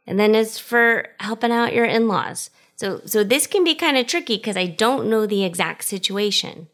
And 0.06 0.18
then 0.18 0.34
as 0.34 0.58
for 0.58 1.08
helping 1.20 1.52
out 1.52 1.72
your 1.72 1.86
in-laws. 1.86 2.50
So, 2.76 3.00
so 3.06 3.24
this 3.24 3.46
can 3.46 3.64
be 3.64 3.74
kind 3.74 3.96
of 3.96 4.06
tricky 4.06 4.36
because 4.36 4.56
I 4.56 4.66
don't 4.66 5.08
know 5.08 5.26
the 5.26 5.44
exact 5.44 5.84
situation. 5.84 6.68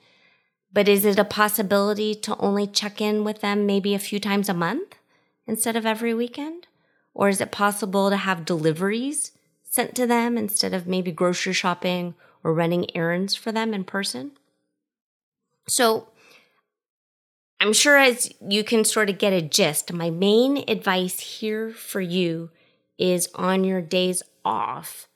But 0.72 0.88
is 0.88 1.04
it 1.04 1.18
a 1.18 1.24
possibility 1.24 2.14
to 2.16 2.36
only 2.38 2.66
check 2.66 3.00
in 3.00 3.22
with 3.22 3.42
them 3.42 3.66
maybe 3.66 3.94
a 3.94 3.98
few 3.98 4.18
times 4.18 4.48
a 4.48 4.54
month? 4.54 4.96
instead 5.50 5.76
of 5.76 5.84
every 5.84 6.14
weekend? 6.14 6.68
Or 7.14 7.28
is 7.28 7.40
it 7.40 7.50
possible 7.50 8.10
to 8.10 8.16
have 8.16 8.44
deliveries 8.44 9.32
sent 9.62 9.94
to 9.96 10.06
them 10.06 10.38
instead 10.38 10.74
of 10.74 10.86
maybe 10.86 11.12
grocery 11.12 11.52
shopping 11.52 12.14
or 12.42 12.54
running 12.54 12.94
errands 12.96 13.34
for 13.34 13.52
them 13.52 13.74
in 13.74 13.84
person? 13.84 14.32
So, 15.68 16.08
I'm 17.60 17.72
sure 17.74 17.98
as 17.98 18.32
you 18.40 18.64
can 18.64 18.84
sort 18.84 19.10
of 19.10 19.18
get 19.18 19.34
a 19.34 19.42
gist, 19.42 19.92
my 19.92 20.08
main 20.08 20.64
advice 20.66 21.20
here 21.20 21.70
for 21.70 22.00
you 22.00 22.50
is 22.98 23.28
on 23.34 23.64
your 23.64 23.82
days 23.82 24.22
off 24.44 25.08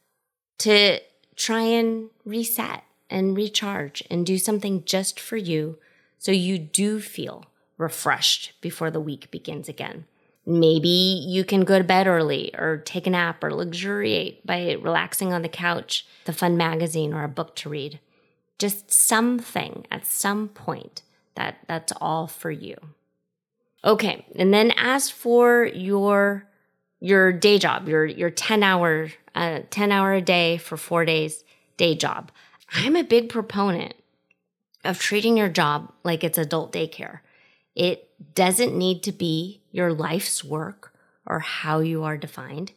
to 0.58 1.00
try 1.36 1.62
and 1.62 2.10
reset 2.24 2.84
and 3.08 3.36
recharge 3.36 4.02
and 4.10 4.26
do 4.26 4.38
something 4.38 4.84
just 4.84 5.18
for 5.18 5.36
you 5.36 5.78
so 6.18 6.32
you 6.32 6.58
do 6.58 7.00
feel 7.00 7.46
refreshed 7.78 8.52
before 8.60 8.90
the 8.90 9.00
week 9.00 9.30
begins 9.30 9.68
again. 9.68 10.06
Maybe 10.46 10.88
you 10.88 11.42
can 11.44 11.62
go 11.62 11.78
to 11.78 11.84
bed 11.84 12.06
early 12.06 12.54
or 12.56 12.78
take 12.78 13.06
a 13.06 13.10
nap 13.10 13.42
or 13.42 13.50
luxuriate 13.50 14.46
by 14.46 14.72
relaxing 14.72 15.32
on 15.32 15.42
the 15.42 15.48
couch, 15.48 16.06
the 16.26 16.34
fun 16.34 16.56
magazine 16.56 17.14
or 17.14 17.24
a 17.24 17.28
book 17.28 17.56
to 17.56 17.70
read. 17.70 17.98
Just 18.58 18.92
something 18.92 19.86
at 19.90 20.06
some 20.06 20.48
point 20.48 21.02
that 21.34 21.58
that's 21.66 21.92
all 22.00 22.26
for 22.26 22.50
you. 22.50 22.76
Okay, 23.84 24.24
and 24.36 24.52
then 24.52 24.72
as 24.76 25.10
for 25.10 25.64
your 25.64 26.44
your 27.00 27.32
day 27.32 27.58
job, 27.58 27.88
your 27.88 28.04
your 28.04 28.30
10 28.30 28.62
hour 28.62 29.10
uh, 29.34 29.60
10 29.70 29.92
hour 29.92 30.12
a 30.12 30.20
day 30.20 30.58
for 30.58 30.76
4 30.76 31.04
days 31.04 31.44
day 31.76 31.94
job. 31.94 32.30
I'm 32.72 32.96
a 32.96 33.02
big 33.02 33.28
proponent 33.28 33.94
of 34.84 34.98
treating 34.98 35.36
your 35.36 35.48
job 35.48 35.92
like 36.02 36.22
it's 36.22 36.38
adult 36.38 36.72
daycare. 36.72 37.20
It 37.74 38.10
doesn't 38.34 38.76
need 38.76 39.02
to 39.04 39.12
be 39.12 39.62
your 39.74 39.92
life's 39.92 40.44
work 40.44 40.92
or 41.26 41.40
how 41.40 41.80
you 41.80 42.04
are 42.04 42.16
defined. 42.16 42.70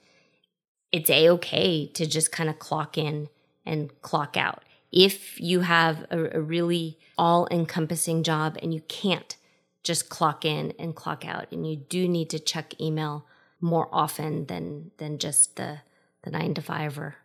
It's 0.92 1.12
a 1.12 1.30
okay 1.30 1.86
to 1.94 2.08
just 2.08 2.32
kind 2.32 2.50
of 2.50 2.58
clock 2.58 2.98
in 2.98 3.30
and 3.68 3.92
clock 4.02 4.36
out. 4.36 4.64
If 4.92 5.40
you 5.40 5.60
have 5.60 6.08
a, 6.10 6.38
a 6.40 6.42
really 6.42 6.98
all 7.16 7.48
encompassing 7.52 8.24
job 8.24 8.58
and 8.64 8.74
you 8.74 8.82
can't 8.88 9.36
just 9.84 10.10
clock 10.10 10.44
in 10.44 10.74
and 10.80 10.96
clock 10.96 11.24
out, 11.24 11.52
and 11.52 11.70
you 11.70 11.76
do 11.76 12.08
need 12.08 12.32
to 12.32 12.40
check 12.40 12.74
email 12.82 13.28
more 13.62 13.88
often 13.92 14.48
than 14.48 14.90
than 14.98 15.20
just 15.20 15.56
the 15.56 15.82
the 16.24 16.32
nine 16.32 16.56
to 16.56 16.64
five 16.64 16.98
or 16.98 17.16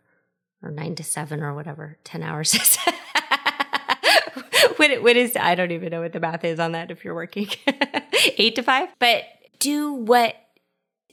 or 0.61 0.69
nine 0.69 0.93
to 0.95 1.03
seven 1.03 1.41
or 1.41 1.55
whatever 1.55 1.97
ten 2.03 2.21
hours 2.21 2.53
is. 2.53 2.77
what, 4.77 5.01
what 5.01 5.17
is 5.17 5.35
I 5.35 5.55
don't 5.55 5.71
even 5.71 5.89
know 5.89 6.01
what 6.01 6.13
the 6.13 6.19
math 6.19 6.43
is 6.43 6.59
on 6.59 6.73
that 6.73 6.91
if 6.91 7.03
you're 7.03 7.15
working 7.15 7.47
eight 8.37 8.53
to 8.55 8.61
five. 8.61 8.89
But 8.99 9.23
do 9.63 9.93
what 9.93 10.35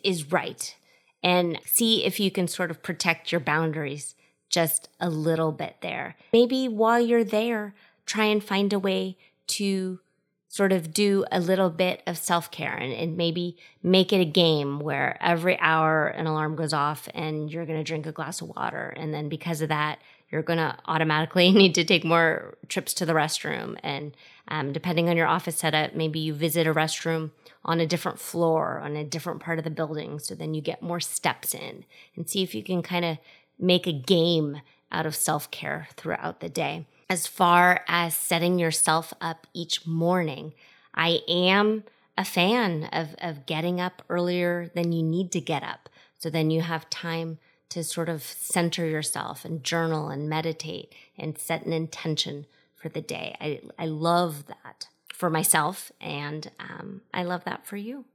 is 0.03 0.33
right 0.33 0.77
and 1.23 1.59
see 1.65 2.05
if 2.05 2.19
you 2.19 2.33
can 2.33 2.49
sort 2.49 2.71
of 2.71 2.83
protect 2.83 3.31
your 3.31 3.41
boundaries 3.41 4.17
just 4.49 4.89
a 4.99 5.09
little 5.09 5.53
bit 5.53 5.77
there. 5.83 6.17
Maybe 6.33 6.67
while 6.67 6.99
you're 6.99 7.23
there, 7.23 7.75
try 8.07 8.25
and 8.25 8.43
find 8.43 8.73
a 8.73 8.79
way 8.79 9.17
to 9.47 10.01
sort 10.49 10.73
of 10.73 10.93
do 10.93 11.25
a 11.31 11.39
little 11.39 11.71
bit 11.71 12.03
of 12.09 12.19
self 12.19 12.51
care 12.51 12.75
and, 12.75 12.93
and, 12.93 13.17
maybe 13.17 13.57
make 13.85 14.13
it 14.13 14.21
a 14.21 14.25
game 14.25 14.81
where 14.81 15.17
every 15.21 15.57
hour 15.61 16.09
an 16.09 16.27
alarm 16.27 16.57
goes 16.57 16.73
off 16.73 17.09
and 17.15 17.53
you're 17.53 17.67
going 17.67 17.79
to 17.79 17.85
drink 17.85 18.05
a 18.05 18.11
glass 18.11 18.41
of 18.41 18.49
water. 18.49 18.93
And 18.97 19.15
then 19.15 19.29
because 19.29 19.63
of 19.63 19.69
that, 19.69 20.01
you're 20.29 20.43
going 20.43 20.59
to 20.59 20.77
automatically 20.87 21.53
need 21.53 21.77
to 21.77 21.85
take 21.85 22.05
more 22.05 22.57
trips 22.69 22.95
to 22.95 23.07
the 23.07 23.13
restroom. 23.13 23.79
And 23.85 24.17
um, 24.51 24.73
depending 24.73 25.09
on 25.09 25.17
your 25.17 25.29
office 25.29 25.59
setup, 25.59 25.95
maybe 25.95 26.19
you 26.19 26.35
visit 26.35 26.67
a 26.67 26.75
restroom 26.75 27.31
on 27.65 27.81
a 27.81 27.87
different 27.87 28.19
floor, 28.19 28.81
on 28.81 28.97
a 28.97 29.05
different 29.05 29.41
part 29.41 29.59
of 29.59 29.65
the 29.65 29.71
building. 29.71 30.19
So 30.19 30.35
then 30.35 30.55
you 30.55 30.61
get 30.61 30.83
more 30.83 31.01
steps 31.01 31.55
in 31.55 31.85
and 32.17 32.29
see 32.29 32.43
if 32.43 32.55
you 32.55 32.63
can 32.63 32.83
kind 32.83 33.05
of 33.05 33.19
make 33.59 33.87
a 33.87 33.93
game 33.93 34.61
out 34.91 35.07
of 35.07 35.15
self 35.15 35.51
care 35.51 35.89
throughout 35.97 36.41
the 36.41 36.49
day 36.49 36.87
as 37.09 37.27
far 37.27 37.85
as 37.89 38.15
setting 38.15 38.59
yourself 38.59 39.13
up 39.21 39.47
each 39.55 39.87
morning. 39.87 40.53
I 40.95 41.21
am 41.29 41.85
a 42.19 42.25
fan 42.25 42.85
of, 42.93 43.15
of 43.19 43.47
getting 43.47 43.81
up 43.81 44.03
earlier 44.09 44.71
than 44.75 44.93
you 44.93 45.03
need 45.03 45.31
to 45.33 45.41
get 45.41 45.63
up. 45.63 45.89
So 46.19 46.29
then 46.29 46.51
you 46.51 46.61
have 46.61 46.91
time 46.91 47.39
to 47.71 47.85
sort 47.85 48.09
of 48.09 48.23
center 48.23 48.85
yourself 48.85 49.45
and 49.45 49.63
journal 49.63 50.09
and 50.09 50.29
meditate 50.29 50.93
and 51.17 51.39
set 51.39 51.65
an 51.65 51.73
intention 51.73 52.47
for 52.81 52.89
the 52.89 53.01
day. 53.03 53.37
I, 53.41 53.61
I 53.79 53.87
love 53.87 54.47
that 54.47 54.89
for 55.15 55.31
myself 55.31 55.93
and 56.01 56.51
um, 56.59 57.03
I 57.13 57.25
love 57.25 57.45
that 57.45 57.67
for 57.67 57.77
you. 57.77 58.07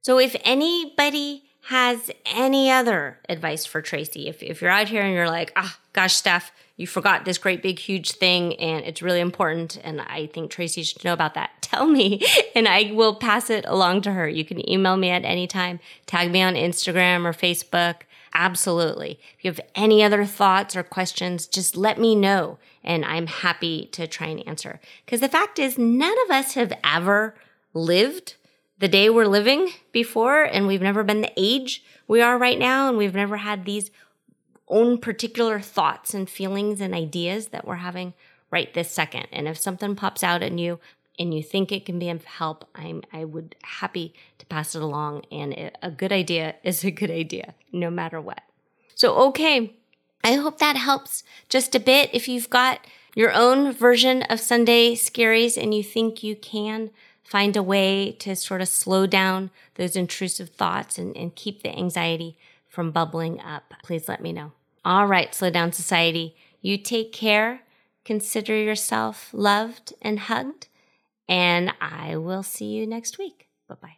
So 0.00 0.18
if 0.18 0.34
anybody 0.44 1.44
has 1.68 2.10
any 2.26 2.70
other 2.70 3.20
advice 3.28 3.64
for 3.64 3.80
Tracy, 3.80 4.28
if, 4.28 4.42
if 4.42 4.60
you're 4.60 4.70
out 4.70 4.88
here 4.88 5.02
and 5.02 5.14
you're 5.14 5.28
like, 5.28 5.52
ah, 5.56 5.78
gosh, 5.92 6.14
Steph, 6.14 6.52
you 6.76 6.86
forgot 6.86 7.24
this 7.24 7.38
great 7.38 7.62
big 7.62 7.78
huge 7.78 8.12
thing 8.12 8.54
and 8.56 8.84
it's 8.84 9.02
really 9.02 9.20
important 9.20 9.78
and 9.84 10.00
I 10.00 10.26
think 10.26 10.50
Tracy 10.50 10.82
should 10.82 11.04
know 11.04 11.12
about 11.12 11.34
that. 11.34 11.50
Tell 11.60 11.86
me 11.86 12.22
and 12.54 12.68
I 12.68 12.92
will 12.92 13.14
pass 13.14 13.50
it 13.50 13.64
along 13.66 14.02
to 14.02 14.12
her. 14.12 14.28
You 14.28 14.44
can 14.44 14.68
email 14.68 14.96
me 14.96 15.10
at 15.10 15.24
any 15.24 15.46
time, 15.46 15.80
tag 16.06 16.30
me 16.30 16.42
on 16.42 16.54
Instagram 16.54 17.24
or 17.24 17.32
Facebook. 17.32 18.02
Absolutely. 18.34 19.20
If 19.38 19.44
you 19.44 19.50
have 19.50 19.60
any 19.76 20.02
other 20.02 20.24
thoughts 20.24 20.74
or 20.74 20.82
questions, 20.82 21.46
just 21.46 21.76
let 21.76 22.00
me 22.00 22.16
know 22.16 22.58
and 22.82 23.04
I'm 23.04 23.28
happy 23.28 23.86
to 23.92 24.08
try 24.08 24.26
and 24.26 24.46
answer. 24.46 24.80
Because 25.04 25.20
the 25.20 25.28
fact 25.28 25.60
is, 25.60 25.78
none 25.78 26.16
of 26.24 26.30
us 26.32 26.54
have 26.54 26.72
ever 26.82 27.36
lived 27.72 28.34
the 28.78 28.88
day 28.88 29.08
we're 29.08 29.26
living 29.26 29.70
before 29.92 30.42
and 30.42 30.66
we've 30.66 30.82
never 30.82 31.04
been 31.04 31.20
the 31.20 31.32
age 31.36 31.84
we 32.08 32.20
are 32.20 32.36
right 32.36 32.58
now 32.58 32.88
and 32.88 32.98
we've 32.98 33.14
never 33.14 33.36
had 33.36 33.64
these 33.64 33.92
own 34.68 34.98
particular 34.98 35.60
thoughts 35.60 36.12
and 36.12 36.28
feelings 36.28 36.80
and 36.80 36.92
ideas 36.92 37.48
that 37.48 37.66
we're 37.66 37.76
having 37.76 38.14
right 38.50 38.74
this 38.74 38.90
second. 38.90 39.26
And 39.30 39.46
if 39.46 39.58
something 39.58 39.94
pops 39.94 40.24
out 40.24 40.42
at 40.42 40.58
you 40.58 40.80
and 41.18 41.32
you 41.32 41.42
think 41.42 41.70
it 41.70 41.86
can 41.86 41.98
be 41.98 42.08
of 42.08 42.24
help, 42.24 42.68
I'm 42.74 43.02
I 43.12 43.24
would 43.24 43.56
happy 43.62 44.14
to 44.38 44.46
pass 44.46 44.74
it 44.74 44.82
along. 44.82 45.24
And 45.30 45.52
it, 45.52 45.78
a 45.82 45.90
good 45.90 46.12
idea 46.12 46.56
is 46.64 46.84
a 46.84 46.90
good 46.90 47.10
idea, 47.10 47.54
no 47.72 47.90
matter 47.90 48.20
what. 48.20 48.42
So 48.94 49.14
okay, 49.28 49.74
I 50.22 50.34
hope 50.34 50.58
that 50.58 50.76
helps 50.76 51.24
just 51.48 51.74
a 51.74 51.80
bit. 51.80 52.10
If 52.12 52.28
you've 52.28 52.50
got 52.50 52.86
your 53.14 53.32
own 53.32 53.72
version 53.72 54.22
of 54.22 54.40
Sunday 54.40 54.94
scaries 54.94 55.60
and 55.60 55.74
you 55.74 55.82
think 55.82 56.22
you 56.22 56.34
can 56.34 56.90
find 57.22 57.56
a 57.56 57.62
way 57.62 58.12
to 58.12 58.36
sort 58.36 58.60
of 58.60 58.68
slow 58.68 59.06
down 59.06 59.50
those 59.76 59.96
intrusive 59.96 60.50
thoughts 60.50 60.98
and, 60.98 61.16
and 61.16 61.34
keep 61.34 61.62
the 61.62 61.76
anxiety 61.76 62.36
from 62.68 62.90
bubbling 62.90 63.40
up, 63.40 63.74
please 63.82 64.08
let 64.08 64.20
me 64.20 64.32
know. 64.32 64.52
All 64.84 65.06
right, 65.06 65.34
Slow 65.34 65.48
Down 65.48 65.72
Society, 65.72 66.36
you 66.60 66.76
take 66.76 67.12
care, 67.12 67.62
consider 68.04 68.54
yourself 68.54 69.30
loved 69.32 69.94
and 70.02 70.18
hugged, 70.18 70.68
and 71.28 71.72
I 71.80 72.16
will 72.16 72.42
see 72.42 72.66
you 72.66 72.86
next 72.86 73.18
week. 73.18 73.48
Bye 73.68 73.76
bye. 73.80 73.96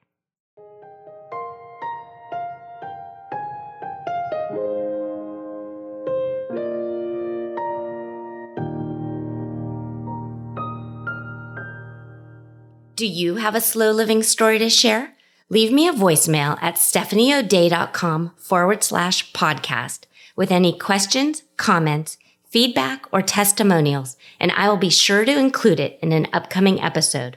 Do 12.96 13.06
you 13.06 13.34
have 13.36 13.54
a 13.54 13.60
slow 13.60 13.92
living 13.92 14.22
story 14.22 14.58
to 14.58 14.70
share? 14.70 15.12
Leave 15.50 15.70
me 15.70 15.86
a 15.86 15.92
voicemail 15.92 16.56
at 16.62 16.76
stephanieodea.com 16.76 18.32
forward 18.38 18.82
slash 18.82 19.32
podcast 19.32 20.04
with 20.34 20.50
any 20.50 20.76
questions, 20.78 21.42
comments, 21.58 22.16
feedback, 22.56 23.04
or 23.12 23.20
testimonials, 23.20 24.16
and 24.40 24.50
I 24.52 24.70
will 24.70 24.78
be 24.78 24.88
sure 24.88 25.26
to 25.26 25.38
include 25.38 25.78
it 25.78 25.98
in 26.00 26.10
an 26.12 26.26
upcoming 26.32 26.80
episode. 26.80 27.36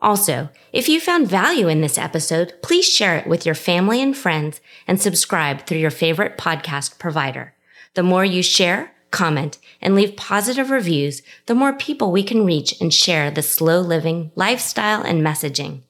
Also, 0.00 0.50
if 0.72 0.88
you 0.88 1.00
found 1.00 1.26
value 1.26 1.66
in 1.66 1.80
this 1.80 1.98
episode, 1.98 2.54
please 2.62 2.86
share 2.86 3.16
it 3.16 3.26
with 3.26 3.44
your 3.44 3.56
family 3.56 4.00
and 4.00 4.16
friends 4.16 4.60
and 4.86 5.00
subscribe 5.00 5.66
through 5.66 5.78
your 5.78 5.90
favorite 5.90 6.38
podcast 6.38 7.00
provider. 7.00 7.54
The 7.94 8.04
more 8.04 8.24
you 8.24 8.40
share, 8.40 8.92
comment, 9.10 9.58
and 9.80 9.96
leave 9.96 10.14
positive 10.14 10.70
reviews, 10.70 11.22
the 11.46 11.56
more 11.56 11.72
people 11.72 12.12
we 12.12 12.22
can 12.22 12.46
reach 12.46 12.80
and 12.80 12.94
share 12.94 13.32
the 13.32 13.42
slow 13.42 13.80
living 13.80 14.30
lifestyle 14.36 15.02
and 15.02 15.26
messaging. 15.26 15.80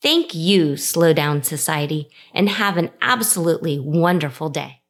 Thank 0.00 0.34
you, 0.34 0.78
Slow 0.78 1.12
Down 1.12 1.42
Society, 1.42 2.08
and 2.32 2.48
have 2.48 2.78
an 2.78 2.90
absolutely 3.02 3.78
wonderful 3.78 4.48
day. 4.48 4.80